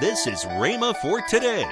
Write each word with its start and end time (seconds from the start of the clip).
This 0.00 0.26
is 0.26 0.44
Rhema 0.44 0.96
for 0.96 1.20
today. 1.20 1.64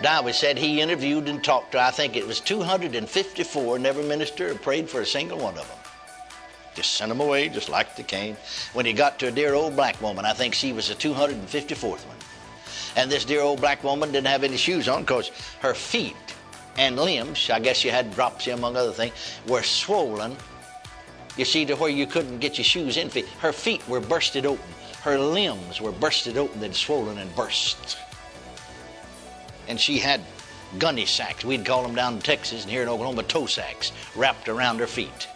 Dowie 0.00 0.32
said 0.32 0.56
he 0.56 0.80
interviewed 0.80 1.28
and 1.28 1.42
talked 1.42 1.72
to, 1.72 1.80
I 1.80 1.90
think 1.90 2.14
it 2.14 2.24
was 2.24 2.38
254, 2.38 3.80
never 3.80 4.00
ministered 4.04 4.52
or 4.52 4.58
prayed 4.60 4.88
for 4.88 5.00
a 5.00 5.06
single 5.06 5.38
one 5.38 5.58
of 5.58 5.66
them. 5.66 5.78
Just 6.76 6.92
sent 6.92 7.08
them 7.08 7.20
away, 7.20 7.48
just 7.48 7.68
like 7.68 7.96
they 7.96 8.04
came. 8.04 8.36
When 8.74 8.86
he 8.86 8.92
got 8.92 9.18
to 9.18 9.26
a 9.26 9.32
dear 9.32 9.54
old 9.54 9.74
black 9.74 10.00
woman, 10.00 10.24
I 10.24 10.34
think 10.34 10.54
she 10.54 10.72
was 10.72 10.88
the 10.88 10.94
254th 10.94 12.06
one. 12.06 12.16
And 12.94 13.10
this 13.10 13.24
dear 13.24 13.40
old 13.40 13.60
black 13.60 13.82
woman 13.82 14.12
didn't 14.12 14.28
have 14.28 14.44
any 14.44 14.56
shoes 14.56 14.88
on 14.88 15.00
because 15.02 15.32
her 15.62 15.74
feet 15.74 16.14
and 16.76 16.94
limbs, 16.94 17.50
I 17.50 17.58
guess 17.58 17.76
she 17.76 17.88
had 17.88 18.14
dropsy 18.14 18.52
among 18.52 18.76
other 18.76 18.92
things, 18.92 19.14
were 19.48 19.64
swollen. 19.64 20.36
You 21.36 21.44
see, 21.44 21.64
to 21.66 21.74
where 21.74 21.90
you 21.90 22.06
couldn't 22.06 22.38
get 22.38 22.56
your 22.56 22.64
shoes 22.64 22.96
in. 22.96 23.10
Feet. 23.10 23.26
Her 23.40 23.52
feet 23.52 23.86
were 23.88 24.00
bursted 24.00 24.46
open. 24.46 24.64
Her 25.02 25.18
limbs 25.18 25.80
were 25.80 25.92
bursted 25.92 26.36
open, 26.36 26.60
they'd 26.60 26.74
swollen 26.74 27.18
and 27.18 27.34
burst. 27.36 27.98
And 29.68 29.80
she 29.80 29.98
had 29.98 30.20
gunny 30.78 31.06
sacks. 31.06 31.44
We'd 31.44 31.64
call 31.64 31.82
them 31.82 31.94
down 31.94 32.14
in 32.14 32.20
Texas 32.20 32.62
and 32.62 32.70
here 32.70 32.82
in 32.82 32.88
Oklahoma 32.88 33.22
toe 33.22 33.46
sacks 33.46 33.92
wrapped 34.14 34.48
around 34.48 34.80
her 34.80 34.86
feet. 34.86 35.28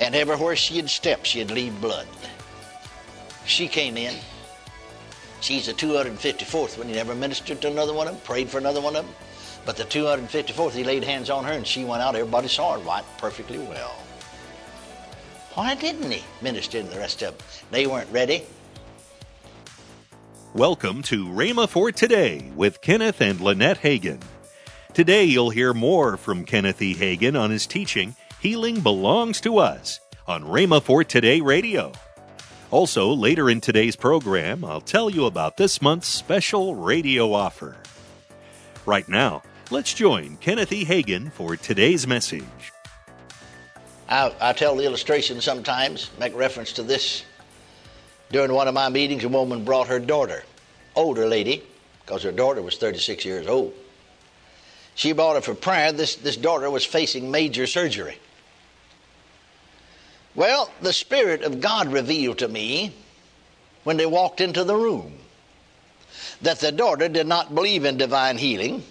And 0.00 0.14
everywhere 0.14 0.56
she'd 0.56 0.88
step, 0.88 1.24
she'd 1.24 1.50
leave 1.50 1.80
blood. 1.80 2.06
She 3.44 3.68
came 3.68 3.96
in. 3.96 4.14
She's 5.40 5.66
the 5.66 5.72
254th 5.72 6.78
one. 6.78 6.88
He 6.88 6.94
never 6.94 7.14
ministered 7.14 7.60
to 7.62 7.68
another 7.68 7.92
one 7.92 8.08
of 8.08 8.14
them, 8.14 8.22
prayed 8.22 8.48
for 8.48 8.58
another 8.58 8.80
one 8.80 8.96
of 8.96 9.04
them. 9.04 9.14
But 9.64 9.76
the 9.76 9.84
254th, 9.84 10.72
he 10.72 10.84
laid 10.84 11.04
hands 11.04 11.30
on 11.30 11.44
her 11.44 11.52
and 11.52 11.66
she 11.66 11.84
went 11.84 12.02
out. 12.02 12.14
Everybody 12.14 12.48
saw 12.48 12.74
her 12.74 12.80
white 12.80 13.04
perfectly 13.18 13.58
well. 13.58 13.94
Why 15.54 15.74
didn't 15.74 16.10
he 16.10 16.24
minister 16.40 16.82
to 16.82 16.88
the 16.88 16.98
rest 16.98 17.22
of 17.22 17.36
them? 17.36 17.46
They 17.70 17.86
weren't 17.86 18.10
ready. 18.10 18.44
Welcome 20.54 21.02
to 21.02 21.26
Rhema 21.26 21.68
for 21.68 21.92
Today 21.92 22.50
with 22.56 22.80
Kenneth 22.80 23.20
and 23.20 23.40
Lynette 23.40 23.78
Hagin. 23.82 24.20
Today 24.92 25.22
you'll 25.22 25.50
hear 25.50 25.72
more 25.72 26.16
from 26.16 26.44
Kenneth 26.44 26.82
E. 26.82 26.92
Hagin 26.92 27.40
on 27.40 27.52
his 27.52 27.68
teaching, 27.68 28.16
Healing 28.40 28.80
Belongs 28.80 29.40
to 29.42 29.58
Us, 29.58 30.00
on 30.26 30.42
Rhema 30.42 30.82
for 30.82 31.04
Today 31.04 31.40
Radio. 31.40 31.92
Also, 32.72 33.12
later 33.12 33.48
in 33.48 33.60
today's 33.60 33.94
program, 33.94 34.64
I'll 34.64 34.80
tell 34.80 35.08
you 35.08 35.26
about 35.26 35.56
this 35.56 35.80
month's 35.80 36.08
special 36.08 36.74
radio 36.74 37.32
offer. 37.32 37.76
Right 38.84 39.08
now, 39.08 39.44
let's 39.70 39.94
join 39.94 40.36
Kenneth 40.38 40.72
E. 40.72 40.84
Hagin 40.84 41.30
for 41.30 41.56
today's 41.56 42.08
message. 42.08 42.42
I, 44.08 44.34
I 44.40 44.52
tell 44.52 44.74
the 44.74 44.84
illustration 44.84 45.40
sometimes, 45.40 46.10
make 46.18 46.36
reference 46.36 46.72
to 46.72 46.82
this. 46.82 47.24
During 48.30 48.52
one 48.52 48.68
of 48.68 48.74
my 48.74 48.88
meetings, 48.88 49.24
a 49.24 49.28
woman 49.28 49.64
brought 49.64 49.88
her 49.88 49.98
daughter, 49.98 50.44
older 50.94 51.26
lady, 51.26 51.62
because 52.04 52.22
her 52.22 52.32
daughter 52.32 52.62
was 52.62 52.76
36 52.76 53.24
years 53.24 53.46
old. 53.46 53.74
She 54.94 55.12
brought 55.12 55.36
her 55.36 55.42
for 55.42 55.54
prayer. 55.54 55.92
This, 55.92 56.16
this 56.16 56.36
daughter 56.36 56.70
was 56.70 56.84
facing 56.84 57.30
major 57.30 57.66
surgery. 57.66 58.18
Well, 60.34 60.70
the 60.80 60.92
Spirit 60.92 61.42
of 61.42 61.60
God 61.60 61.92
revealed 61.92 62.38
to 62.38 62.48
me 62.48 62.92
when 63.84 63.96
they 63.96 64.06
walked 64.06 64.40
into 64.40 64.62
the 64.62 64.76
room 64.76 65.14
that 66.42 66.60
the 66.60 66.72
daughter 66.72 67.08
did 67.08 67.26
not 67.26 67.54
believe 67.54 67.84
in 67.84 67.96
divine 67.96 68.38
healing 68.38 68.82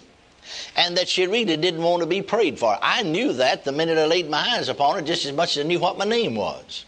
and 0.76 0.96
that 0.96 1.08
she 1.08 1.26
really 1.26 1.56
didn't 1.56 1.82
want 1.82 2.00
to 2.00 2.06
be 2.06 2.22
prayed 2.22 2.58
for. 2.58 2.78
I 2.80 3.02
knew 3.02 3.32
that 3.34 3.64
the 3.64 3.72
minute 3.72 3.98
I 3.98 4.06
laid 4.06 4.28
my 4.28 4.56
eyes 4.56 4.68
upon 4.68 4.96
her 4.96 5.02
just 5.02 5.24
as 5.24 5.32
much 5.32 5.56
as 5.56 5.64
I 5.64 5.68
knew 5.68 5.80
what 5.80 5.98
my 5.98 6.04
name 6.04 6.34
was. 6.34 6.84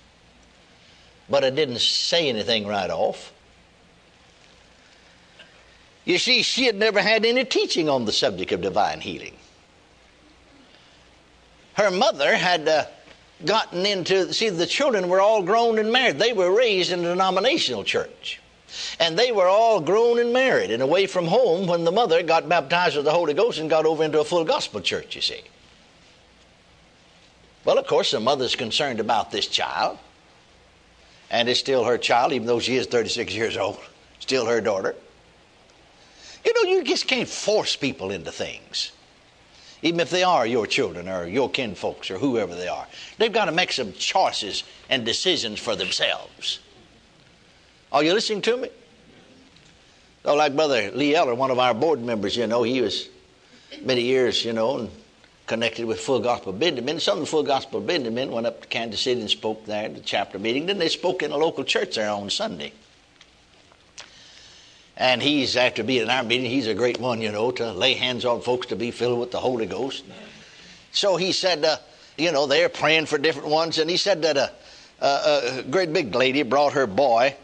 But 1.29 1.45
I 1.45 1.51
didn't 1.51 1.81
say 1.81 2.29
anything 2.29 2.67
right 2.67 2.91
off. 2.91 3.33
You 6.05 6.19
see, 6.19 6.43
she 6.43 6.65
had 6.65 6.77
never 6.77 7.01
had 7.01 7.25
any 7.25 7.45
teaching 7.45 7.89
on 7.89 8.05
the 8.05 8.13
subject 8.13 8.53
of 8.53 8.61
divine 8.61 9.01
healing. 9.01 9.37
Her 11.75 11.91
mother 11.91 12.37
had. 12.37 12.69
Uh, 12.69 12.85
gotten 13.45 13.87
into, 13.87 14.33
see, 14.33 14.49
the 14.49 14.67
children 14.67 15.09
were 15.09 15.21
all 15.21 15.43
grown 15.43 15.79
and 15.79 15.93
married. 15.93 16.19
They 16.19 16.33
were 16.33 16.55
raised 16.55 16.93
in 16.93 17.01
a 17.01 17.03
denominational 17.03 17.85
church. 17.85 18.41
And 18.99 19.19
they 19.19 19.33
were 19.33 19.49
all 19.49 19.81
grown 19.81 20.19
and 20.19 20.33
married 20.33 20.71
and 20.71 20.83
away 20.83 21.07
from 21.07 21.27
home 21.27 21.67
when 21.67 21.85
the 21.85 21.93
mother 21.93 22.23
got 22.23 22.49
baptized 22.49 22.97
with 22.97 23.05
the 23.05 23.13
Holy 23.13 23.35
Ghost 23.35 23.59
and 23.59 23.69
got 23.69 23.85
over 23.85 24.03
into 24.03 24.21
a 24.21 24.25
full 24.25 24.45
gospel 24.45 24.81
church, 24.81 25.15
you 25.15 25.23
see. 25.23 25.43
Well, 27.65 27.79
of 27.79 27.87
course, 27.87 28.11
the 28.11 28.21
mother's 28.21 28.57
concerned 28.57 28.99
about 28.99 29.31
this 29.31 29.47
child. 29.47 29.99
And 31.33 31.49
it's 31.49 31.59
still 31.59 31.83
her 31.83 31.99
child, 31.99 32.33
even 32.33 32.47
though 32.47 32.61
she 32.61 32.77
is 32.77 32.87
36 32.87 33.35
years 33.35 33.57
old. 33.57 33.81
Still 34.21 34.47
her 34.47 34.61
daughter. 34.61 34.95
You 36.45 36.55
know, 36.55 36.71
you 36.71 36.85
just 36.85 37.09
can't 37.09 37.29
force 37.29 37.75
people 37.75 38.13
into 38.13 38.31
things 38.31 38.93
even 39.83 39.99
if 40.01 40.11
they 40.11 40.23
are 40.23 40.47
your 40.47 40.67
children 40.67 41.09
or 41.09 41.27
your 41.27 41.51
kinfolks 41.51 42.11
or 42.11 42.19
whoever 42.19 42.55
they 42.55 42.69
are. 42.69 42.87
They've 43.19 43.33
got 43.33 43.47
to 43.47 43.53
make 43.53 43.73
some 43.73 43.93
choices 43.93 44.63
and 44.89 45.05
decisions 45.05 45.59
for 45.59 45.77
themselves. 45.77 46.61
Are 47.91 48.03
you 48.03 48.15
listening 48.15 48.43
to 48.43 48.57
me? 48.57 48.69
So, 50.23 50.35
like 50.35 50.55
Brother 50.55 50.93
Lee 50.93 51.17
Eller, 51.17 51.35
one 51.35 51.51
of 51.51 51.59
our 51.59 51.75
board 51.75 52.01
members, 52.01 52.37
you 52.37 52.47
know, 52.47 52.63
he 52.63 52.81
was 52.81 53.09
many 53.83 54.03
years, 54.03 54.45
you 54.45 54.53
know, 54.53 54.89
connected 55.47 55.87
with 55.87 56.01
Full 56.01 56.21
Gospel 56.21 56.53
Businessmen. 56.53 57.01
Some 57.01 57.19
of 57.19 57.25
the 57.25 57.27
Full 57.31 57.43
Gospel 57.43 57.81
Businessmen 57.81 58.31
went 58.31 58.47
up 58.47 58.63
to 58.63 58.69
Kansas 58.69 59.01
City 59.01 59.21
and 59.21 59.31
spoke 59.31 59.65
there 59.67 59.85
at 59.85 59.95
the 59.95 60.01
chapter 60.01 60.39
meeting. 60.39 60.67
Then 60.67 60.79
they 60.79 60.89
spoke 60.89 61.23
in 61.23 61.31
a 61.31 61.37
local 61.37 61.65
church 61.65 61.97
there 61.97 62.11
on 62.11 62.31
Sunday. 62.31 62.73
And 64.97 65.23
he's, 65.23 65.57
after 65.57 65.83
being 65.83 66.03
in 66.03 66.11
our 66.11 66.23
meeting, 66.23 66.51
he's 66.51 66.67
a 66.67 66.75
great 66.75 67.01
one, 67.01 67.21
you 67.21 67.33
know, 67.33 67.51
to 67.53 67.73
lay 67.73 67.95
hands 67.95 68.25
on 68.25 68.41
folks 68.41 68.69
to 68.69 68.77
be 68.77 68.91
filled 68.91 69.19
with 69.19 69.31
the 69.31 69.41
Holy 69.41 69.67
Ghost. 69.67 70.05
So 70.93 71.17
he 71.17 71.33
said, 71.33 71.65
uh, 71.65 71.79
you 72.19 72.31
know, 72.31 72.47
they're 72.47 72.69
praying 72.69 73.07
for 73.07 73.19
different 73.19 73.49
ones. 73.49 73.79
And 73.79 73.89
he 73.89 73.97
said 73.97 74.23
that 74.23 74.37
a, 74.37 74.53
a, 75.01 75.59
a 75.59 75.63
great 75.63 75.93
big 75.93 76.15
lady 76.15 76.43
brought 76.43 76.75
her 76.75 76.87
boy. 76.87 77.35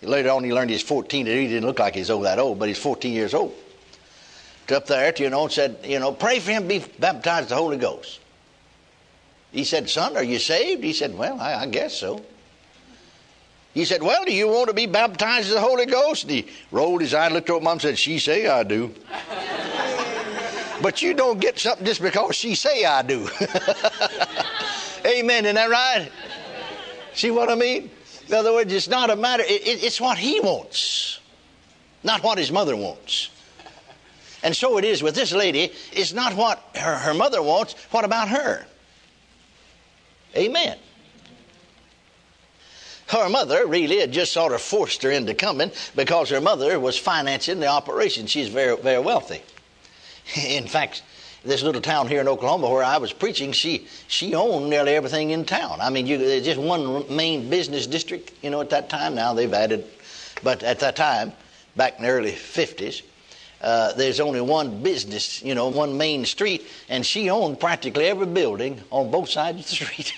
Later 0.00 0.30
on, 0.30 0.42
he 0.44 0.52
learned 0.52 0.70
he's 0.70 0.82
14. 0.82 1.26
He 1.26 1.48
didn't 1.48 1.66
look 1.66 1.78
like 1.78 1.94
he's 1.94 2.10
all 2.10 2.20
that 2.20 2.38
old, 2.38 2.58
but 2.58 2.68
he's 2.68 2.78
14 2.78 3.12
years 3.12 3.34
old. 3.34 3.54
Up 4.72 4.86
there, 4.86 5.12
you 5.16 5.30
know, 5.30 5.44
and 5.44 5.52
said, 5.52 5.78
you 5.84 5.98
know, 5.98 6.12
pray 6.12 6.38
for 6.40 6.50
him 6.50 6.66
be 6.66 6.84
baptized 6.98 7.50
the 7.50 7.56
Holy 7.56 7.76
Ghost. 7.76 8.20
He 9.52 9.64
said, 9.64 9.90
son, 9.90 10.16
are 10.16 10.22
you 10.22 10.38
saved? 10.38 10.82
He 10.82 10.92
said, 10.92 11.16
well, 11.16 11.38
I, 11.40 11.54
I 11.54 11.66
guess 11.66 11.94
so. 11.94 12.24
He 13.74 13.86
said, 13.86 14.02
Well, 14.02 14.24
do 14.24 14.32
you 14.32 14.48
want 14.48 14.68
to 14.68 14.74
be 14.74 14.86
baptized 14.86 15.48
in 15.48 15.54
the 15.54 15.60
Holy 15.60 15.86
Ghost? 15.86 16.24
And 16.24 16.32
he 16.32 16.48
rolled 16.70 17.00
his 17.00 17.14
eye, 17.14 17.28
looked 17.28 17.48
over 17.48 17.62
mom, 17.64 17.72
and 17.72 17.80
said, 17.80 17.98
She 17.98 18.18
say 18.18 18.46
I 18.46 18.62
do. 18.64 18.94
but 20.82 21.00
you 21.00 21.14
don't 21.14 21.40
get 21.40 21.58
something 21.58 21.86
just 21.86 22.02
because 22.02 22.36
she 22.36 22.54
say 22.54 22.84
I 22.84 23.02
do. 23.02 23.28
Amen. 25.06 25.46
Isn't 25.46 25.54
that 25.54 25.70
right? 25.70 26.10
See 27.14 27.30
what 27.30 27.50
I 27.50 27.54
mean? 27.54 27.90
In 28.28 28.34
other 28.34 28.52
words, 28.52 28.72
it's 28.72 28.88
not 28.88 29.10
a 29.10 29.16
matter, 29.16 29.42
it, 29.42 29.66
it, 29.66 29.84
it's 29.84 30.00
what 30.00 30.16
he 30.16 30.40
wants, 30.40 31.20
not 32.04 32.22
what 32.22 32.38
his 32.38 32.52
mother 32.52 32.76
wants. 32.76 33.30
And 34.42 34.56
so 34.56 34.78
it 34.78 34.84
is 34.84 35.02
with 35.02 35.14
this 35.14 35.32
lady. 35.32 35.72
It's 35.92 36.12
not 36.12 36.34
what 36.34 36.62
her, 36.76 36.96
her 36.96 37.14
mother 37.14 37.42
wants. 37.42 37.74
What 37.90 38.04
about 38.04 38.28
her? 38.28 38.66
Amen 40.36 40.78
her 43.12 43.28
mother 43.28 43.66
really 43.66 43.98
had 43.98 44.12
just 44.12 44.32
sort 44.32 44.52
of 44.52 44.60
forced 44.60 45.02
her 45.02 45.10
into 45.10 45.34
coming 45.34 45.70
because 45.94 46.30
her 46.30 46.40
mother 46.40 46.80
was 46.80 46.96
financing 46.98 47.60
the 47.60 47.66
operation. 47.66 48.26
She's 48.26 48.48
very, 48.48 48.76
very 48.76 49.00
wealthy. 49.00 49.42
In 50.46 50.66
fact, 50.66 51.02
this 51.44 51.62
little 51.62 51.82
town 51.82 52.06
here 52.06 52.20
in 52.20 52.28
Oklahoma 52.28 52.70
where 52.70 52.84
I 52.84 52.98
was 52.98 53.12
preaching, 53.12 53.50
she 53.52 53.88
she 54.06 54.34
owned 54.34 54.70
nearly 54.70 54.92
everything 54.92 55.30
in 55.30 55.44
town. 55.44 55.80
I 55.80 55.90
mean, 55.90 56.06
you, 56.06 56.16
there's 56.16 56.44
just 56.44 56.60
one 56.60 57.04
main 57.14 57.50
business 57.50 57.88
district. 57.88 58.32
You 58.42 58.50
know, 58.50 58.60
at 58.60 58.70
that 58.70 58.88
time 58.88 59.16
now 59.16 59.34
they've 59.34 59.52
added, 59.52 59.84
but 60.44 60.62
at 60.62 60.78
that 60.80 60.94
time, 60.94 61.32
back 61.74 61.96
in 61.98 62.04
the 62.04 62.10
early 62.10 62.30
'50s, 62.30 63.02
uh, 63.62 63.92
there's 63.94 64.20
only 64.20 64.40
one 64.40 64.82
business. 64.82 65.42
You 65.42 65.54
know, 65.54 65.68
one 65.68 65.96
main 65.96 66.24
street, 66.24 66.66
and 66.88 67.06
she 67.06 67.30
owned 67.30 67.60
practically 67.60 68.06
every 68.06 68.26
building 68.26 68.80
on 68.90 69.10
both 69.10 69.30
sides 69.30 69.60
of 69.60 69.64
the 69.64 69.70
street. 69.86 70.14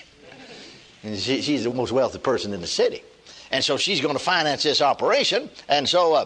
And 1.03 1.17
she, 1.17 1.41
she's 1.41 1.63
the 1.63 1.69
most 1.69 1.91
wealthy 1.91 2.17
person 2.17 2.53
in 2.53 2.61
the 2.61 2.67
city. 2.67 3.03
And 3.51 3.63
so 3.63 3.77
she's 3.77 4.01
going 4.01 4.15
to 4.15 4.23
finance 4.23 4.63
this 4.63 4.81
operation. 4.81 5.49
And 5.69 5.87
so, 5.87 6.13
uh, 6.13 6.25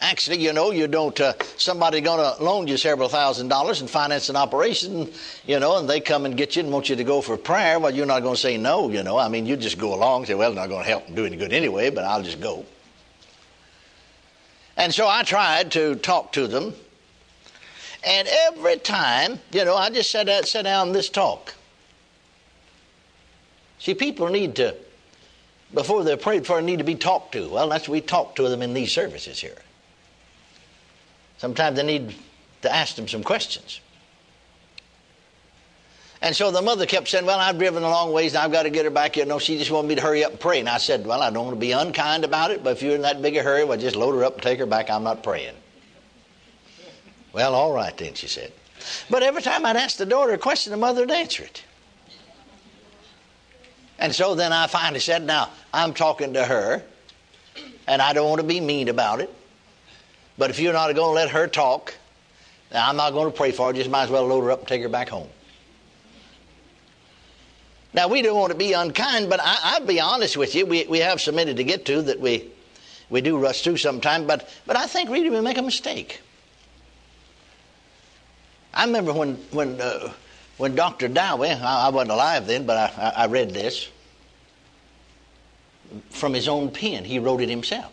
actually, 0.00 0.38
you 0.38 0.52
know, 0.52 0.72
you 0.72 0.88
don't, 0.88 1.18
uh, 1.20 1.34
somebody 1.56 2.00
going 2.00 2.18
to 2.18 2.42
loan 2.42 2.66
you 2.66 2.76
several 2.76 3.08
thousand 3.08 3.46
dollars 3.48 3.80
and 3.80 3.88
finance 3.88 4.28
an 4.28 4.34
operation, 4.34 5.10
you 5.46 5.60
know, 5.60 5.78
and 5.78 5.88
they 5.88 6.00
come 6.00 6.26
and 6.26 6.36
get 6.36 6.56
you 6.56 6.64
and 6.64 6.72
want 6.72 6.88
you 6.88 6.96
to 6.96 7.04
go 7.04 7.20
for 7.20 7.36
prayer. 7.36 7.78
Well, 7.78 7.94
you're 7.94 8.06
not 8.06 8.22
going 8.22 8.34
to 8.34 8.40
say 8.40 8.56
no, 8.56 8.90
you 8.90 9.04
know. 9.04 9.16
I 9.16 9.28
mean, 9.28 9.46
you 9.46 9.56
just 9.56 9.78
go 9.78 9.94
along 9.94 10.22
and 10.22 10.26
say, 10.26 10.34
well, 10.34 10.52
not 10.52 10.68
going 10.68 10.82
to 10.82 10.88
help 10.88 11.06
them 11.06 11.14
do 11.14 11.24
any 11.24 11.36
good 11.36 11.52
anyway, 11.52 11.90
but 11.90 12.04
I'll 12.04 12.22
just 12.22 12.40
go. 12.40 12.66
And 14.78 14.94
so 14.94 15.08
I 15.08 15.24
tried 15.24 15.72
to 15.72 15.96
talk 15.96 16.32
to 16.32 16.46
them. 16.46 16.72
And 18.06 18.28
every 18.46 18.76
time, 18.78 19.40
you 19.50 19.64
know, 19.64 19.74
I 19.74 19.90
just 19.90 20.10
sat, 20.10 20.46
sat 20.46 20.62
down 20.62 20.92
this 20.92 21.10
talk. 21.10 21.52
See, 23.80 23.94
people 23.94 24.28
need 24.28 24.54
to 24.56 24.74
before 25.74 26.04
they're 26.04 26.16
prayed 26.16 26.46
for 26.46 26.62
need 26.62 26.78
to 26.78 26.84
be 26.84 26.94
talked 26.94 27.32
to. 27.32 27.48
Well, 27.48 27.68
that's 27.68 27.88
we 27.88 28.00
talk 28.00 28.36
to 28.36 28.48
them 28.48 28.62
in 28.62 28.72
these 28.72 28.92
services 28.92 29.38
here. 29.38 29.58
Sometimes 31.38 31.76
they 31.76 31.82
need 31.82 32.14
to 32.62 32.74
ask 32.74 32.96
them 32.96 33.08
some 33.08 33.22
questions. 33.22 33.80
And 36.20 36.34
so 36.34 36.50
the 36.50 36.62
mother 36.62 36.84
kept 36.84 37.08
saying, 37.08 37.26
Well, 37.26 37.38
I've 37.38 37.58
driven 37.58 37.82
a 37.82 37.88
long 37.88 38.12
ways 38.12 38.34
and 38.34 38.42
I've 38.42 38.50
got 38.50 38.64
to 38.64 38.70
get 38.70 38.84
her 38.84 38.90
back 38.90 39.14
here. 39.14 39.24
No, 39.24 39.38
she 39.38 39.56
just 39.56 39.70
wanted 39.70 39.88
me 39.88 39.94
to 39.94 40.00
hurry 40.00 40.24
up 40.24 40.32
and 40.32 40.40
pray. 40.40 40.58
And 40.58 40.68
I 40.68 40.78
said, 40.78 41.06
Well, 41.06 41.22
I 41.22 41.30
don't 41.30 41.44
want 41.46 41.56
to 41.56 41.60
be 41.60 41.72
unkind 41.72 42.24
about 42.24 42.50
it, 42.50 42.64
but 42.64 42.70
if 42.70 42.82
you're 42.82 42.96
in 42.96 43.02
that 43.02 43.22
big 43.22 43.36
a 43.36 43.42
hurry, 43.42 43.64
well, 43.64 43.78
just 43.78 43.94
load 43.94 44.14
her 44.14 44.24
up 44.24 44.34
and 44.34 44.42
take 44.42 44.58
her 44.58 44.66
back. 44.66 44.90
I'm 44.90 45.04
not 45.04 45.22
praying. 45.22 45.54
Well, 47.32 47.54
all 47.54 47.72
right 47.72 47.96
then, 47.96 48.14
she 48.14 48.26
said. 48.26 48.52
But 49.08 49.22
every 49.22 49.42
time 49.42 49.64
I'd 49.64 49.76
ask 49.76 49.96
the 49.96 50.06
daughter 50.06 50.32
a 50.32 50.38
question, 50.38 50.72
the 50.72 50.76
mother 50.76 51.02
would 51.02 51.10
answer 51.10 51.44
it. 51.44 51.62
And 54.00 54.14
so 54.14 54.34
then 54.34 54.52
I 54.52 54.66
finally 54.66 55.00
said, 55.00 55.24
Now, 55.24 55.50
I'm 55.72 55.94
talking 55.94 56.34
to 56.34 56.44
her, 56.44 56.82
and 57.86 58.02
I 58.02 58.12
don't 58.12 58.28
want 58.28 58.40
to 58.40 58.46
be 58.46 58.60
mean 58.60 58.88
about 58.88 59.20
it. 59.20 59.32
But 60.36 60.50
if 60.50 60.58
you're 60.58 60.72
not 60.72 60.86
going 60.94 60.96
to 60.96 61.06
let 61.06 61.30
her 61.30 61.46
talk, 61.46 61.94
I'm 62.72 62.96
not 62.96 63.12
going 63.12 63.30
to 63.30 63.36
pray 63.36 63.52
for 63.52 63.68
her. 63.68 63.72
Just 63.72 63.90
might 63.90 64.04
as 64.04 64.10
well 64.10 64.26
load 64.26 64.42
her 64.42 64.50
up 64.50 64.60
and 64.60 64.68
take 64.68 64.82
her 64.82 64.88
back 64.88 65.08
home. 65.08 65.28
Now, 67.94 68.08
we 68.08 68.22
don't 68.22 68.38
want 68.38 68.52
to 68.52 68.58
be 68.58 68.74
unkind, 68.74 69.30
but 69.30 69.40
I, 69.42 69.78
will 69.78 69.86
be 69.86 70.00
honest 70.00 70.36
with 70.36 70.54
you. 70.54 70.66
We, 70.66 70.86
we 70.86 70.98
have 70.98 71.20
so 71.20 71.32
many 71.32 71.54
to 71.54 71.64
get 71.64 71.86
to 71.86 72.02
that 72.02 72.20
we, 72.20 72.50
we 73.08 73.20
do 73.20 73.38
rush 73.38 73.62
through 73.62 73.78
sometimes, 73.78 74.26
but, 74.26 74.48
but 74.66 74.76
I 74.76 74.86
think 74.86 75.08
really 75.10 75.30
we 75.30 75.40
make 75.40 75.56
a 75.56 75.62
mistake. 75.62 76.20
I 78.74 78.84
remember 78.84 79.12
when, 79.12 79.36
when, 79.52 79.80
uh, 79.80 80.12
when 80.58 80.74
Dr. 80.74 81.08
Dowie, 81.08 81.48
I, 81.48 81.86
I, 81.86 81.88
wasn't 81.88 82.12
alive 82.12 82.46
then, 82.46 82.66
but 82.66 82.92
I, 82.98 83.12
I 83.16 83.26
read 83.26 83.50
this 83.50 83.88
from 86.10 86.34
his 86.34 86.46
own 86.46 86.70
pen. 86.70 87.04
He 87.04 87.18
wrote 87.18 87.40
it 87.40 87.48
himself. 87.48 87.92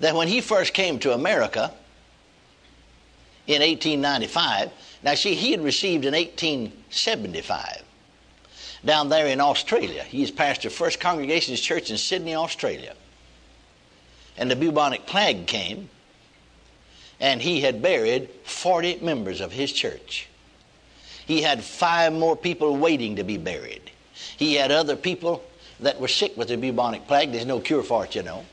That 0.00 0.14
when 0.14 0.28
he 0.28 0.40
first 0.40 0.72
came 0.72 0.98
to 1.00 1.12
America 1.12 1.72
in 3.46 3.60
1895, 3.60 4.70
now 5.02 5.14
see, 5.14 5.34
he 5.34 5.50
had 5.52 5.62
received 5.62 6.04
in 6.04 6.14
1875 6.14 7.82
down 8.84 9.08
there 9.08 9.26
in 9.26 9.40
Australia. 9.40 10.02
He 10.04 10.22
is 10.22 10.30
pastor 10.30 10.68
of 10.68 10.74
First 10.74 11.00
Congregations 11.00 11.60
Church 11.60 11.90
in 11.90 11.96
Sydney, 11.96 12.34
Australia. 12.34 12.94
And 14.36 14.50
the 14.50 14.56
bubonic 14.56 15.06
plague 15.06 15.46
came, 15.46 15.88
and 17.20 17.40
he 17.40 17.60
had 17.60 17.82
buried 17.82 18.28
40 18.44 19.00
members 19.00 19.40
of 19.40 19.52
his 19.52 19.72
church. 19.72 20.28
He 21.26 21.42
had 21.42 21.64
five 21.64 22.12
more 22.12 22.36
people 22.36 22.76
waiting 22.76 23.16
to 23.16 23.24
be 23.24 23.36
buried. 23.36 23.90
He 24.36 24.54
had 24.54 24.70
other 24.70 24.96
people 24.96 25.42
that 25.80 26.00
were 26.00 26.08
sick 26.08 26.36
with 26.36 26.48
the 26.48 26.56
bubonic 26.56 27.06
plague. 27.06 27.32
There's 27.32 27.46
no 27.46 27.60
cure 27.60 27.82
for 27.82 28.04
it, 28.04 28.14
you 28.14 28.22
know. 28.22 28.44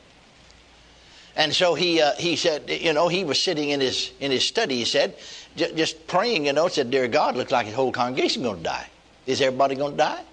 And 1.35 1.53
so 1.53 1.73
he, 1.73 1.99
uh, 2.01 2.13
he 2.13 2.35
said, 2.35 2.69
you 2.69 2.93
know, 2.93 3.07
he 3.07 3.23
was 3.23 3.41
sitting 3.41 3.69
in 3.69 3.81
his, 3.81 4.11
in 4.19 4.31
his 4.31 4.45
study, 4.45 4.77
he 4.77 4.85
said, 4.85 5.15
j- 5.55 5.73
just 5.73 6.05
praying, 6.05 6.45
you 6.45 6.53
know, 6.53 6.67
he 6.67 6.73
said, 6.73 6.91
Dear 6.91 7.07
God, 7.07 7.35
looks 7.35 7.51
like 7.51 7.65
his 7.65 7.75
whole 7.75 7.91
congregation 7.91 8.43
going 8.43 8.57
to 8.57 8.63
die. 8.63 8.87
Is 9.25 9.41
everybody 9.41 9.75
going 9.75 9.93
to 9.93 9.97
die? 9.97 10.23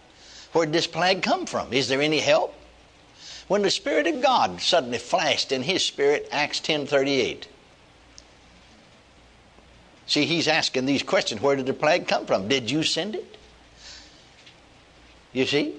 Where 0.53 0.67
did 0.67 0.75
this 0.75 0.87
plague 0.87 1.23
come 1.23 1.47
from? 1.47 1.73
Is 1.73 1.89
there 1.89 2.03
any 2.03 2.19
help? 2.19 2.55
When 3.49 3.63
the 3.63 3.71
Spirit 3.71 4.07
of 4.07 4.21
God 4.21 4.61
suddenly 4.61 4.99
flashed 4.99 5.53
in 5.53 5.63
his 5.63 5.85
spirit, 5.85 6.29
Acts 6.31 6.61
10.38. 6.61 7.47
See, 10.07 10.25
he's 10.25 10.49
asking 10.49 10.87
these 10.87 11.03
questions. 11.03 11.41
Where 11.41 11.57
did 11.57 11.67
the 11.67 11.73
plague 11.73 12.09
come 12.09 12.27
from? 12.27 12.49
Did 12.49 12.71
you 12.71 12.83
send 12.83 13.15
it? 13.15 13.39
You 15.33 15.47
see? 15.47 15.75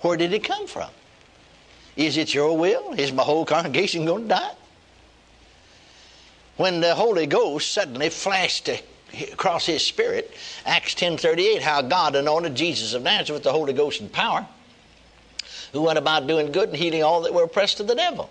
Where 0.00 0.16
did 0.16 0.32
it 0.32 0.42
come 0.42 0.66
from? 0.66 0.90
Is 1.96 2.16
it 2.16 2.34
your 2.34 2.56
will? 2.56 2.92
Is 2.94 3.12
my 3.12 3.22
whole 3.22 3.44
congregation 3.44 4.04
going 4.04 4.24
to 4.24 4.28
die? 4.28 4.52
When 6.56 6.80
the 6.80 6.94
Holy 6.94 7.26
Ghost 7.26 7.72
suddenly 7.72 8.10
flashed 8.10 8.70
across 9.32 9.66
his 9.66 9.84
spirit, 9.84 10.32
Acts 10.64 10.94
10.38, 10.94 11.60
how 11.60 11.82
God 11.82 12.14
anointed 12.14 12.54
Jesus 12.54 12.94
of 12.94 13.02
Nazareth 13.02 13.40
with 13.40 13.42
the 13.42 13.52
Holy 13.52 13.72
Ghost 13.72 14.00
and 14.00 14.12
power, 14.12 14.46
who 15.72 15.82
went 15.82 15.98
about 15.98 16.26
doing 16.26 16.52
good 16.52 16.68
and 16.68 16.78
healing 16.78 17.02
all 17.02 17.22
that 17.22 17.34
were 17.34 17.42
oppressed 17.42 17.80
of 17.80 17.88
the 17.88 17.96
devil. 17.96 18.30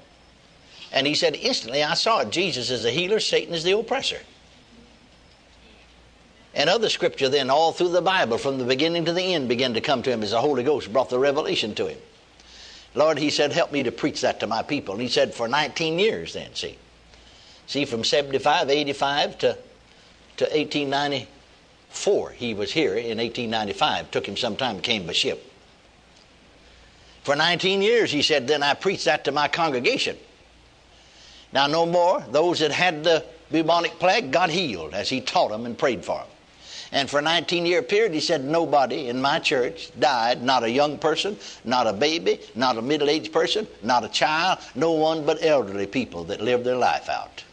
And 0.93 1.05
he 1.05 1.15
said, 1.15 1.35
instantly 1.35 1.83
I 1.83 1.95
saw 1.95 2.19
it. 2.19 2.29
Jesus 2.29 2.69
is 2.69 2.83
the 2.83 2.91
healer, 2.91 3.19
Satan 3.19 3.53
is 3.53 3.63
the 3.63 3.77
oppressor. 3.77 4.19
And 6.55 6.69
other 6.69 6.89
scripture 6.89 7.29
then, 7.29 7.49
all 7.49 7.71
through 7.71 7.89
the 7.89 8.01
Bible, 8.01 8.37
from 8.37 8.59
the 8.59 8.63
beginning 8.63 9.05
to 9.05 9.13
the 9.13 9.33
end, 9.33 9.49
began 9.49 9.73
to 9.73 9.81
come 9.81 10.03
to 10.03 10.11
him 10.11 10.21
as 10.21 10.31
the 10.31 10.39
Holy 10.39 10.63
Ghost 10.63 10.93
brought 10.93 11.09
the 11.09 11.17
revelation 11.17 11.73
to 11.75 11.87
him. 11.87 11.97
Lord, 12.93 13.17
he 13.17 13.31
said, 13.31 13.51
help 13.51 13.71
me 13.71 13.81
to 13.83 13.91
preach 13.91 14.21
that 14.21 14.39
to 14.41 14.47
my 14.47 14.61
people. 14.61 14.93
And 14.93 15.01
he 15.01 15.09
said, 15.09 15.33
for 15.33 15.47
19 15.47 15.97
years 15.97 16.33
then, 16.33 16.53
see. 16.53 16.77
See, 17.67 17.85
from 17.85 18.03
75, 18.03 18.69
85 18.69 19.37
to, 19.39 19.57
to 20.37 20.43
1894, 20.45 22.29
he 22.31 22.53
was 22.53 22.71
here 22.71 22.95
in 22.95 23.17
1895. 23.17 24.11
Took 24.11 24.27
him 24.27 24.37
some 24.37 24.55
time, 24.55 24.79
came 24.79 25.07
by 25.07 25.13
ship. 25.13 25.49
For 27.23 27.35
19 27.35 27.81
years, 27.81 28.11
he 28.11 28.21
said, 28.21 28.47
then 28.47 28.63
I 28.63 28.73
preached 28.73 29.05
that 29.05 29.23
to 29.25 29.31
my 29.31 29.47
congregation. 29.47 30.17
Now, 31.53 31.67
no 31.67 31.85
more. 31.85 32.21
Those 32.31 32.59
that 32.59 32.71
had 32.71 33.03
the 33.03 33.23
bubonic 33.51 33.97
plague 33.99 34.31
got 34.31 34.49
healed 34.49 34.93
as 34.93 35.07
he 35.07 35.21
taught 35.21 35.49
them 35.49 35.65
and 35.65 35.77
prayed 35.77 36.03
for 36.03 36.17
them. 36.17 36.27
And 36.91 37.09
for 37.09 37.19
a 37.19 37.23
19 37.23 37.65
year 37.65 37.81
period, 37.81 38.13
he 38.13 38.19
said, 38.19 38.43
Nobody 38.43 39.07
in 39.07 39.19
my 39.19 39.39
church 39.39 39.91
died, 39.99 40.43
not 40.43 40.63
a 40.63 40.69
young 40.69 40.97
person, 40.99 41.37
not 41.63 41.87
a 41.87 41.93
baby, 41.93 42.39
not 42.53 42.77
a 42.77 42.81
middle 42.81 43.09
aged 43.09 43.33
person, 43.33 43.67
not 43.81 44.03
a 44.03 44.09
child, 44.09 44.59
no 44.75 44.91
one 44.91 45.25
but 45.25 45.43
elderly 45.43 45.87
people 45.87 46.23
that 46.25 46.41
lived 46.41 46.65
their 46.65 46.75
life 46.75 47.09
out. 47.09 47.43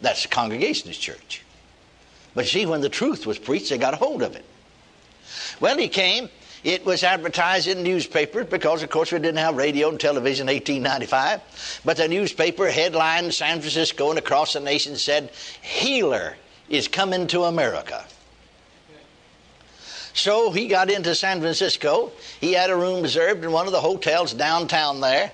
That's 0.00 0.22
the 0.22 0.28
Congregationalist 0.28 1.00
church. 1.00 1.42
But 2.34 2.46
see, 2.46 2.66
when 2.66 2.82
the 2.82 2.88
truth 2.88 3.26
was 3.26 3.38
preached, 3.38 3.70
they 3.70 3.78
got 3.78 3.94
a 3.94 3.96
hold 3.96 4.22
of 4.22 4.36
it. 4.36 4.44
Well, 5.60 5.78
he 5.78 5.88
came. 5.88 6.28
It 6.64 6.84
was 6.84 7.04
advertised 7.04 7.68
in 7.68 7.82
newspapers 7.82 8.46
because, 8.46 8.82
of 8.82 8.90
course, 8.90 9.12
we 9.12 9.18
didn't 9.18 9.38
have 9.38 9.56
radio 9.56 9.88
and 9.88 10.00
television 10.00 10.48
in 10.48 10.54
1895. 10.54 11.80
But 11.84 11.96
the 11.96 12.08
newspaper 12.08 12.68
headline 12.68 13.26
in 13.26 13.32
San 13.32 13.60
Francisco 13.60 14.10
and 14.10 14.18
across 14.18 14.52
the 14.52 14.60
nation 14.60 14.96
said, 14.96 15.30
Healer 15.62 16.36
is 16.68 16.88
coming 16.88 17.26
to 17.28 17.44
America. 17.44 18.04
So 20.12 20.50
he 20.50 20.66
got 20.66 20.90
into 20.90 21.14
San 21.14 21.40
Francisco. 21.40 22.10
He 22.40 22.54
had 22.54 22.70
a 22.70 22.76
room 22.76 23.02
reserved 23.02 23.44
in 23.44 23.52
one 23.52 23.66
of 23.66 23.72
the 23.72 23.80
hotels 23.80 24.32
downtown 24.32 25.00
there. 25.00 25.30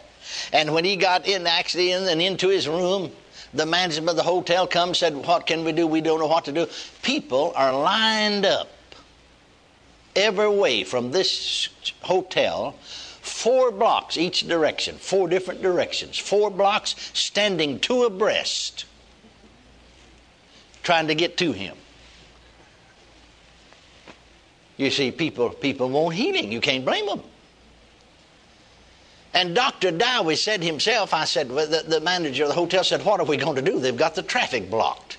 And 0.52 0.74
when 0.74 0.84
he 0.84 0.96
got 0.96 1.26
in, 1.26 1.46
actually 1.46 1.92
in 1.92 2.08
and 2.08 2.20
into 2.20 2.48
his 2.48 2.68
room, 2.68 3.12
the 3.54 3.66
management 3.66 4.10
of 4.10 4.16
the 4.16 4.22
hotel 4.22 4.66
come 4.66 4.94
said, 4.94 5.16
"What 5.16 5.46
can 5.46 5.64
we 5.64 5.72
do? 5.72 5.86
We 5.86 6.00
don't 6.00 6.20
know 6.20 6.26
what 6.26 6.44
to 6.46 6.52
do." 6.52 6.68
People 7.02 7.52
are 7.54 7.72
lined 7.72 8.46
up 8.46 8.68
every 10.16 10.48
way 10.48 10.84
from 10.84 11.10
this 11.10 11.68
hotel, 12.02 12.74
four 13.20 13.70
blocks 13.70 14.16
each 14.16 14.46
direction, 14.46 14.96
four 14.98 15.28
different 15.28 15.62
directions, 15.62 16.18
four 16.18 16.50
blocks 16.50 16.94
standing 17.14 17.78
two 17.78 18.04
abreast, 18.04 18.84
trying 20.82 21.06
to 21.08 21.14
get 21.14 21.36
to 21.38 21.52
him. 21.52 21.76
You 24.76 24.90
see, 24.90 25.10
people, 25.10 25.50
people 25.50 25.88
want 25.90 26.14
healing. 26.14 26.50
You 26.50 26.60
can't 26.60 26.84
blame 26.84 27.06
them. 27.06 27.22
And 29.34 29.54
Dr. 29.54 29.90
Dowie 29.90 30.36
said 30.36 30.62
himself, 30.62 31.14
I 31.14 31.24
said, 31.24 31.50
well, 31.50 31.66
the, 31.66 31.82
the 31.86 32.00
manager 32.00 32.44
of 32.44 32.50
the 32.50 32.54
hotel 32.54 32.84
said, 32.84 33.02
What 33.04 33.18
are 33.18 33.26
we 33.26 33.38
going 33.38 33.56
to 33.56 33.62
do? 33.62 33.80
They've 33.80 33.96
got 33.96 34.14
the 34.14 34.22
traffic 34.22 34.70
blocked. 34.70 35.16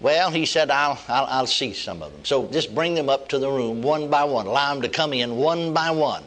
Well, 0.00 0.30
he 0.30 0.44
said, 0.46 0.70
I'll, 0.70 0.98
I'll, 1.08 1.26
I'll, 1.26 1.46
see 1.46 1.72
some 1.72 2.02
of 2.02 2.12
them. 2.12 2.24
So 2.24 2.46
just 2.48 2.74
bring 2.74 2.94
them 2.94 3.08
up 3.08 3.28
to 3.28 3.38
the 3.38 3.50
room 3.50 3.82
one 3.82 4.10
by 4.10 4.24
one. 4.24 4.46
Allow 4.46 4.74
them 4.74 4.82
to 4.82 4.88
come 4.88 5.12
in 5.12 5.36
one 5.36 5.72
by 5.72 5.90
one. 5.90 6.22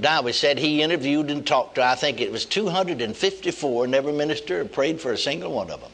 Dowie 0.00 0.32
said 0.32 0.58
he 0.58 0.82
interviewed 0.82 1.30
and 1.30 1.46
talked 1.46 1.76
to, 1.76 1.84
I 1.84 1.94
think 1.94 2.20
it 2.20 2.32
was 2.32 2.46
254, 2.46 3.86
never 3.86 4.12
ministered 4.12 4.66
or 4.66 4.68
prayed 4.68 5.00
for 5.00 5.12
a 5.12 5.18
single 5.18 5.52
one 5.52 5.70
of 5.70 5.80
them. 5.80 5.92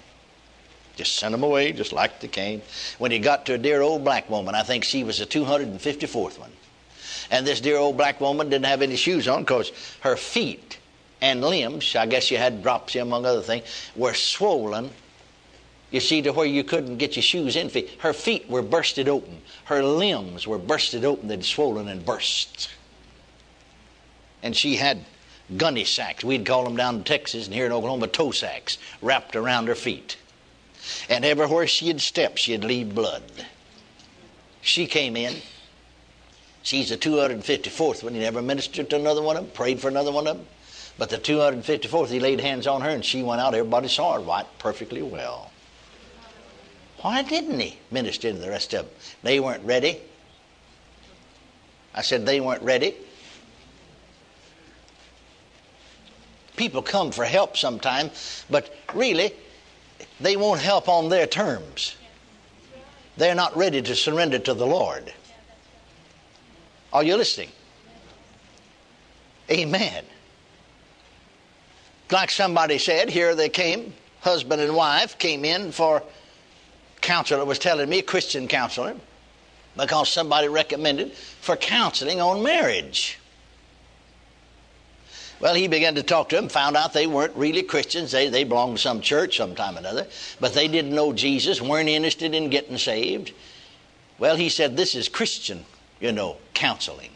Just 0.94 1.16
sent 1.16 1.32
them 1.32 1.42
away, 1.42 1.72
just 1.72 1.92
like 1.92 2.20
they 2.20 2.28
came. 2.28 2.62
When 2.98 3.10
he 3.10 3.18
got 3.18 3.44
to 3.46 3.54
a 3.54 3.58
dear 3.58 3.82
old 3.82 4.04
black 4.04 4.30
woman, 4.30 4.54
I 4.54 4.62
think 4.62 4.84
she 4.84 5.04
was 5.04 5.18
the 5.18 5.26
254th 5.26 6.38
one. 6.38 6.52
And 7.30 7.46
this 7.46 7.60
dear 7.60 7.76
old 7.76 7.96
black 7.96 8.20
woman 8.20 8.48
didn't 8.48 8.66
have 8.66 8.82
any 8.82 8.96
shoes 8.96 9.26
on 9.28 9.42
because 9.42 9.72
her 10.00 10.16
feet 10.16 10.78
and 11.20 11.42
limbs, 11.42 11.96
I 11.96 12.06
guess 12.06 12.24
she 12.24 12.34
had 12.34 12.62
dropsy 12.62 12.98
among 12.98 13.26
other 13.26 13.42
things, 13.42 13.64
were 13.94 14.14
swollen. 14.14 14.90
You 15.90 16.00
see, 16.00 16.20
to 16.22 16.32
where 16.32 16.46
you 16.46 16.64
couldn't 16.64 16.98
get 16.98 17.16
your 17.16 17.22
shoes 17.22 17.56
in. 17.56 17.70
Her 17.98 18.12
feet 18.12 18.48
were 18.48 18.62
bursted 18.62 19.08
open. 19.08 19.40
Her 19.64 19.82
limbs 19.82 20.46
were 20.46 20.58
bursted 20.58 21.04
open. 21.04 21.28
They'd 21.28 21.44
swollen 21.44 21.88
and 21.88 22.04
burst. 22.04 22.70
And 24.42 24.56
she 24.56 24.76
had 24.76 25.04
gunny 25.56 25.84
sacks. 25.84 26.24
We'd 26.24 26.44
call 26.44 26.64
them 26.64 26.76
down 26.76 26.96
in 26.96 27.04
Texas 27.04 27.46
and 27.46 27.54
here 27.54 27.66
in 27.66 27.72
Oklahoma 27.72 28.08
toe 28.08 28.32
sacks 28.32 28.78
wrapped 29.00 29.36
around 29.36 29.68
her 29.68 29.74
feet. 29.74 30.16
And 31.08 31.24
everywhere 31.24 31.66
she'd 31.66 32.00
step, 32.00 32.36
she'd 32.36 32.64
leave 32.64 32.94
blood. 32.94 33.22
She 34.60 34.86
came 34.86 35.16
in. 35.16 35.36
She's 36.66 36.88
the 36.88 36.96
254th 36.96 38.02
one. 38.02 38.14
He 38.14 38.18
never 38.18 38.42
ministered 38.42 38.90
to 38.90 38.96
another 38.96 39.22
one 39.22 39.36
of 39.36 39.44
them, 39.44 39.52
prayed 39.52 39.78
for 39.78 39.86
another 39.86 40.10
one 40.10 40.26
of 40.26 40.36
them. 40.36 40.46
But 40.98 41.10
the 41.10 41.16
254th, 41.16 42.08
he 42.08 42.18
laid 42.18 42.40
hands 42.40 42.66
on 42.66 42.80
her 42.80 42.90
and 42.90 43.04
she 43.04 43.22
went 43.22 43.40
out. 43.40 43.54
Everybody 43.54 43.86
saw 43.86 44.14
her 44.14 44.18
right 44.18 44.46
perfectly 44.58 45.00
well. 45.00 45.52
Why 47.02 47.22
didn't 47.22 47.60
he 47.60 47.78
minister 47.92 48.32
to 48.32 48.36
the 48.36 48.48
rest 48.50 48.74
of 48.74 48.84
them? 48.84 48.94
They 49.22 49.38
weren't 49.38 49.64
ready. 49.64 50.00
I 51.94 52.02
said 52.02 52.26
they 52.26 52.40
weren't 52.40 52.62
ready. 52.62 52.96
People 56.56 56.82
come 56.82 57.12
for 57.12 57.24
help 57.24 57.56
sometime, 57.56 58.10
but 58.50 58.74
really, 58.92 59.32
they 60.18 60.36
won't 60.36 60.60
help 60.60 60.88
on 60.88 61.10
their 61.10 61.28
terms. 61.28 61.94
They're 63.16 63.36
not 63.36 63.56
ready 63.56 63.82
to 63.82 63.94
surrender 63.94 64.40
to 64.40 64.52
the 64.52 64.66
Lord. 64.66 65.12
Are 66.96 67.04
you 67.04 67.18
listening? 67.18 67.50
Amen. 69.50 70.02
Like 72.10 72.30
somebody 72.30 72.78
said, 72.78 73.10
here 73.10 73.34
they 73.34 73.50
came, 73.50 73.92
husband 74.22 74.62
and 74.62 74.74
wife 74.74 75.18
came 75.18 75.44
in 75.44 75.72
for 75.72 76.02
counselor 77.02 77.44
was 77.44 77.58
telling 77.58 77.90
me, 77.90 77.98
a 77.98 78.02
Christian 78.02 78.48
counselor, 78.48 78.96
because 79.76 80.08
somebody 80.08 80.48
recommended 80.48 81.12
for 81.12 81.54
counseling 81.54 82.22
on 82.22 82.42
marriage. 82.42 83.18
Well, 85.38 85.54
he 85.54 85.68
began 85.68 85.96
to 85.96 86.02
talk 86.02 86.30
to 86.30 86.36
them, 86.36 86.48
found 86.48 86.78
out 86.78 86.94
they 86.94 87.06
weren't 87.06 87.36
really 87.36 87.62
Christians. 87.62 88.10
They, 88.10 88.30
they 88.30 88.44
belonged 88.44 88.78
to 88.78 88.82
some 88.82 89.02
church 89.02 89.36
sometime 89.36 89.76
or 89.76 89.80
another, 89.80 90.06
but 90.40 90.54
they 90.54 90.66
didn't 90.66 90.94
know 90.94 91.12
Jesus, 91.12 91.60
weren't 91.60 91.90
interested 91.90 92.34
in 92.34 92.48
getting 92.48 92.78
saved. 92.78 93.32
Well, 94.18 94.36
he 94.36 94.48
said, 94.48 94.78
This 94.78 94.94
is 94.94 95.10
Christian, 95.10 95.66
you 96.00 96.12
know, 96.12 96.36
counseling. 96.54 97.10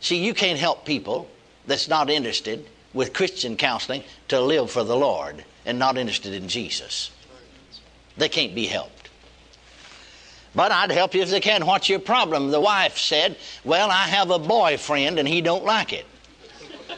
See, 0.00 0.24
you 0.24 0.34
can't 0.34 0.58
help 0.58 0.84
people 0.84 1.28
that's 1.66 1.88
not 1.88 2.10
interested 2.10 2.66
with 2.94 3.12
Christian 3.12 3.56
counseling 3.56 4.02
to 4.28 4.40
live 4.40 4.70
for 4.70 4.84
the 4.84 4.96
Lord 4.96 5.44
and 5.66 5.78
not 5.78 5.98
interested 5.98 6.32
in 6.32 6.48
Jesus. 6.48 7.10
They 8.16 8.28
can't 8.28 8.54
be 8.54 8.66
helped. 8.66 9.10
But 10.54 10.72
I'd 10.72 10.90
help 10.90 11.14
you 11.14 11.22
if 11.22 11.30
they 11.30 11.40
can. 11.40 11.66
What's 11.66 11.88
your 11.88 11.98
problem? 11.98 12.50
The 12.50 12.60
wife 12.60 12.98
said, 12.98 13.36
Well, 13.64 13.90
I 13.90 14.08
have 14.08 14.30
a 14.30 14.38
boyfriend 14.38 15.18
and 15.18 15.28
he 15.28 15.40
don't 15.40 15.64
like 15.64 15.92
it. 15.92 16.06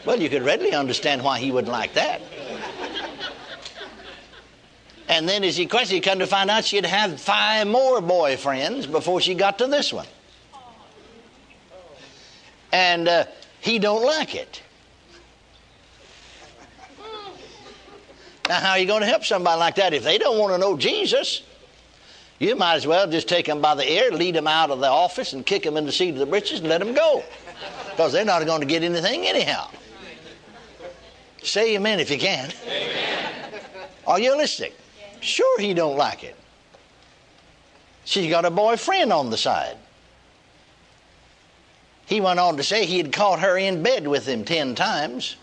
Well, 0.07 0.21
you 0.21 0.30
could 0.30 0.42
readily 0.42 0.73
understand 0.73 1.23
why 1.23 1.40
he 1.40 1.50
wouldn't 1.50 1.73
like 1.73 1.95
that. 1.95 2.23
And 5.09 5.28
then 5.28 5.42
as 5.42 5.57
he 5.57 5.66
questioned, 5.66 5.97
he 5.97 6.00
come 6.00 6.21
to 6.21 6.26
find 6.26 6.49
out 6.49 6.64
she'd 6.64 6.87
had 6.87 7.21
five 7.21 7.66
more 7.66 8.00
boyfriends 8.00 8.90
before 8.90 9.21
she 9.21 9.35
got 9.35 9.59
to 9.59 9.66
this 9.66 9.92
one. 9.92 10.07
And 12.81 13.09
uh, 13.09 13.27
he 13.61 13.79
don't 13.79 14.03
like 14.07 14.35
it. 14.35 14.63
Now, 18.49 18.55
how 18.59 18.71
are 18.71 18.79
you 18.79 18.87
going 18.87 19.03
to 19.03 19.07
help 19.07 19.23
somebody 19.25 19.61
like 19.61 19.75
that 19.75 19.93
if 19.93 20.03
they 20.03 20.17
don't 20.17 20.39
want 20.39 20.55
to 20.55 20.59
know 20.59 20.79
Jesus? 20.79 21.43
You 22.39 22.57
might 22.57 22.77
as 22.77 22.87
well 22.87 23.07
just 23.07 23.29
take 23.29 23.45
them 23.45 23.61
by 23.61 23.75
the 23.75 23.87
ear, 23.89 24.11
lead 24.11 24.35
them 24.35 24.47
out 24.47 24.71
of 24.71 24.81
the 24.81 24.89
office, 24.89 25.35
and 25.35 25.45
kick 25.45 25.63
them 25.63 25.77
in 25.77 25.85
the 25.85 25.93
seat 25.93 26.15
of 26.15 26.21
the 26.21 26.27
breeches 26.27 26.61
and 26.61 26.71
let 26.71 26.79
them 26.79 26.95
go. 26.95 27.23
Because 27.91 28.13
they're 28.13 28.25
not 28.25 28.47
going 28.47 28.61
to 28.61 28.67
get 28.67 28.83
anything 28.83 29.27
anyhow. 29.27 29.69
Say 31.43 31.77
amen 31.77 32.01
if 32.01 32.11
you 32.11 32.19
can. 32.19 32.51
Amen. 32.67 33.53
Are 34.07 34.19
you 34.19 34.35
listening? 34.39 34.73
Sure, 35.21 35.61
he 35.61 35.75
don't 35.75 35.99
like 35.99 36.25
it. 36.25 36.35
She's 38.07 38.31
got 38.31 38.47
a 38.47 38.51
boyfriend 38.51 39.13
on 39.13 39.29
the 39.29 39.37
side. 39.37 39.77
He 42.11 42.21
went 42.21 42.40
on 42.40 42.57
to 42.57 42.64
say 42.64 42.87
he 42.87 42.97
had 42.99 43.12
caught 43.12 43.38
her 43.38 43.57
in 43.57 43.85
bed 43.85 44.09
with 44.09 44.26
him 44.26 44.45
ten 44.45 44.75
times. 44.75 45.37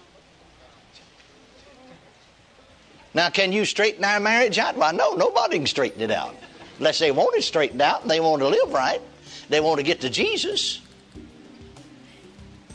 Now, 3.13 3.29
can 3.29 3.53
you 3.53 3.63
straighten 3.63 4.03
our 4.03 4.19
marriage 4.19 4.59
out? 4.59 4.75
Well, 4.75 4.93
no, 4.93 5.13
nobody 5.13 5.59
can 5.59 5.65
straighten 5.65 6.01
it 6.01 6.11
out. 6.11 6.35
Unless 6.77 6.99
they 6.99 7.11
want 7.11 7.37
it 7.37 7.43
straightened 7.43 7.81
out 7.81 8.01
and 8.01 8.11
they 8.11 8.19
want 8.19 8.41
to 8.41 8.49
live 8.49 8.73
right. 8.73 9.01
They 9.47 9.61
want 9.61 9.77
to 9.77 9.83
get 9.83 10.01
to 10.01 10.09
Jesus. 10.09 10.81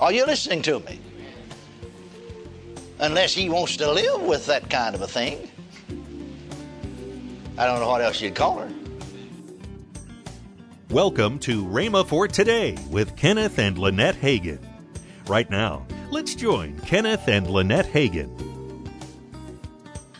Are 0.00 0.10
you 0.10 0.24
listening 0.24 0.62
to 0.62 0.80
me? 0.80 0.98
Unless 2.98 3.34
he 3.34 3.50
wants 3.50 3.76
to 3.76 3.92
live 3.92 4.22
with 4.22 4.46
that 4.46 4.70
kind 4.70 4.94
of 4.94 5.02
a 5.02 5.06
thing. 5.06 5.50
I 7.58 7.66
don't 7.66 7.78
know 7.78 7.88
what 7.88 8.00
else 8.00 8.22
you'd 8.22 8.34
call 8.34 8.58
her. 8.60 8.72
Welcome 10.92 11.38
to 11.38 11.64
Rhema 11.64 12.06
for 12.06 12.28
Today 12.28 12.76
with 12.90 13.16
Kenneth 13.16 13.58
and 13.58 13.78
Lynette 13.78 14.16
Hagin. 14.16 14.58
Right 15.26 15.48
now, 15.48 15.86
let's 16.10 16.34
join 16.34 16.78
Kenneth 16.80 17.28
and 17.28 17.48
Lynette 17.48 17.86
Hagin. 17.86 18.28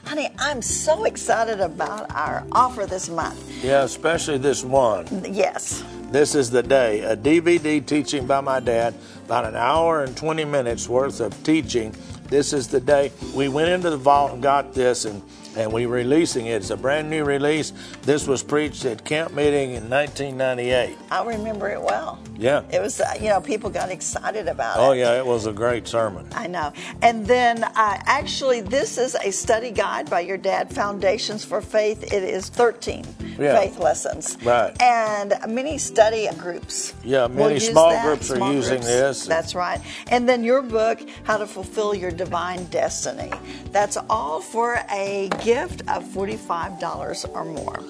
Honey, 0.07 0.31
I'm 0.39 0.63
so 0.63 1.05
excited 1.05 1.61
about 1.61 2.11
our 2.15 2.47
offer 2.53 2.87
this 2.87 3.11
month. 3.11 3.63
Yeah, 3.63 3.83
especially 3.83 4.39
this 4.39 4.65
one. 4.65 5.07
Yes. 5.31 5.85
This 6.11 6.35
is 6.35 6.51
the 6.51 6.63
day. 6.63 7.03
A 7.03 7.19
DVD 7.19 7.85
teaching 7.85 8.27
by 8.27 8.41
my 8.41 8.59
dad, 8.59 8.95
about 9.27 9.45
an 9.45 9.57
hour 9.57 10.03
and 10.03 10.17
20 10.17 10.47
minutes 10.47 10.89
worth 10.89 11.21
of 11.21 11.45
teaching. 11.45 11.95
This 12.29 12.55
is 12.55 12.69
the 12.69 12.81
day. 12.81 13.13
We 13.35 13.49
went 13.49 13.69
into 13.69 13.91
the 13.91 13.99
vault 13.99 14.33
and 14.33 14.43
got 14.43 14.73
this, 14.73 15.05
and 15.05 15.23
and 15.57 15.73
we're 15.73 15.89
releasing 15.89 16.47
it. 16.47 16.53
It's 16.57 16.71
a 16.71 16.77
brand 16.77 17.11
new 17.11 17.25
release. 17.25 17.73
This 18.03 18.27
was 18.27 18.43
preached 18.43 18.85
at 18.85 19.05
camp 19.05 19.33
meeting 19.35 19.75
in 19.75 19.89
1998. 19.91 20.97
I 21.11 21.25
remember 21.25 21.69
it 21.69 21.81
well. 21.81 22.19
Yeah. 22.37 22.63
It 22.73 22.81
was, 22.81 23.01
uh, 23.01 23.13
you 23.21 23.29
know, 23.29 23.41
people 23.41 23.71
got 23.71 23.91
excited 23.91 24.49
about 24.49 24.79
Oh 24.79 24.87
it. 24.87 24.89
Oh, 24.89 24.93
yeah, 24.93 25.19
it 25.19 25.27
was 25.27 25.47
a 25.47 25.53
great 25.53 25.87
sermon. 25.87 26.27
I 26.35 26.47
know. 26.47 26.73
And 27.03 27.27
then, 27.27 27.63
uh, 27.65 27.71
actually, 27.77 28.61
this 28.63 28.99
is 28.99 29.15
a 29.15 29.31
study 29.31 29.71
guide 29.71 30.09
by 30.11 30.21
your 30.21 30.39
dad, 30.39 30.73
Foundations 30.73 31.45
for 31.45 31.61
Faith. 31.61 32.03
It 32.13 32.23
is 32.25 32.49
13 32.49 33.05
Yeah. 33.39 33.59
faith 33.61 33.79
lessons. 33.79 34.37
Right. 34.45 34.75
And 34.83 35.35
many 35.49 35.79
study 35.79 36.29
groups. 36.39 36.95
Yeah, 37.05 37.27
many 37.29 37.61
small 37.61 37.91
that, 37.91 38.05
groups 38.05 38.31
are 38.31 38.37
small 38.37 38.53
using 38.53 38.81
groups. 38.81 38.87
this. 38.87 39.27
That's 39.27 39.55
right. 39.55 39.81
And 40.09 40.29
then 40.29 40.43
your 40.43 40.63
book, 40.63 41.01
How 41.25 41.37
to 41.37 41.47
Fulfill 41.47 41.95
Your 41.95 42.11
Divine 42.11 42.65
Destiny. 42.67 43.31
That's 43.71 43.97
all 44.11 44.41
for 44.41 44.81
a 44.91 45.29
gift 45.45 45.83
of 45.89 46.05
$45 46.05 47.35
or 47.35 47.45
more. 47.45 47.81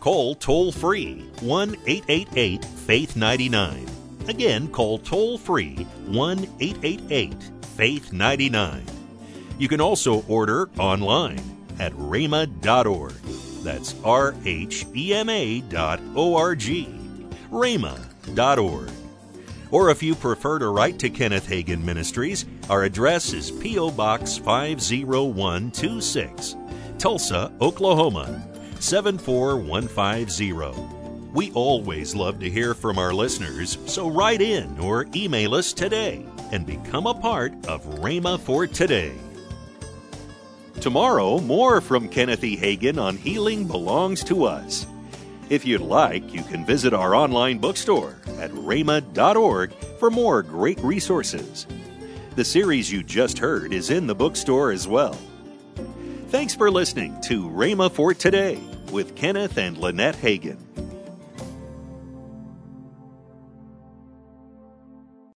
Call 0.00 0.34
toll 0.36 0.72
free 0.72 1.28
1 1.40 1.76
888 1.86 2.64
Faith 2.64 3.16
99. 3.16 3.86
Again, 4.28 4.68
call 4.68 4.98
toll 4.98 5.38
free 5.38 5.74
1 6.06 6.38
888 6.60 7.34
Faith 7.76 8.12
99. 8.12 8.84
You 9.58 9.68
can 9.68 9.80
also 9.80 10.22
order 10.28 10.68
online 10.78 11.40
at 11.78 11.92
rhema.org. 11.94 13.12
That's 13.62 13.94
R 14.04 14.34
H 14.44 14.86
E 14.94 15.14
M 15.14 15.28
A 15.28 15.60
dot 15.62 16.00
O 16.14 16.36
R 16.36 16.54
G. 16.54 16.88
rhema.org. 17.50 18.90
Or 19.70 19.90
if 19.90 20.02
you 20.02 20.14
prefer 20.14 20.58
to 20.60 20.68
write 20.68 20.98
to 21.00 21.10
Kenneth 21.10 21.48
Hagin 21.48 21.82
Ministries, 21.82 22.46
our 22.70 22.84
address 22.84 23.32
is 23.32 23.50
P.O. 23.50 23.90
Box 23.92 24.36
50126, 24.36 26.56
Tulsa, 26.98 27.50
Oklahoma 27.60 28.46
74150. 28.78 31.32
We 31.32 31.50
always 31.52 32.14
love 32.14 32.38
to 32.40 32.50
hear 32.50 32.74
from 32.74 32.98
our 32.98 33.14
listeners, 33.14 33.78
so 33.86 34.10
write 34.10 34.42
in 34.42 34.78
or 34.78 35.06
email 35.14 35.54
us 35.54 35.72
today 35.72 36.26
and 36.52 36.66
become 36.66 37.06
a 37.06 37.14
part 37.14 37.54
of 37.66 37.86
Rhema 38.00 38.38
for 38.40 38.66
Today. 38.66 39.14
Tomorrow, 40.80 41.40
more 41.40 41.80
from 41.80 42.08
Kenneth 42.08 42.44
E. 42.44 42.56
Hagin 42.56 43.00
on 43.00 43.16
Healing 43.16 43.66
Belongs 43.66 44.22
to 44.24 44.44
Us. 44.44 44.86
If 45.50 45.64
you'd 45.64 45.80
like, 45.80 46.30
you 46.32 46.42
can 46.42 46.66
visit 46.66 46.92
our 46.92 47.14
online 47.14 47.58
bookstore 47.58 48.16
at 48.38 48.50
rhema.org 48.52 49.72
for 49.98 50.10
more 50.10 50.42
great 50.42 50.78
resources. 50.80 51.66
The 52.38 52.44
series 52.44 52.92
you 52.92 53.02
just 53.02 53.36
heard 53.40 53.72
is 53.72 53.90
in 53.90 54.06
the 54.06 54.14
bookstore 54.14 54.70
as 54.70 54.86
well. 54.86 55.18
Thanks 56.28 56.54
for 56.54 56.70
listening 56.70 57.20
to 57.22 57.50
Rhema 57.50 57.90
for 57.90 58.14
Today 58.14 58.60
with 58.92 59.16
Kenneth 59.16 59.58
and 59.58 59.76
Lynette 59.76 60.14
Hagin. 60.14 60.67